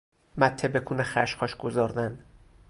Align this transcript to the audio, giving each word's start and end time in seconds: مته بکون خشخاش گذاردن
مته 0.37 0.67
بکون 0.67 1.03
خشخاش 1.03 1.55
گذاردن 1.55 2.25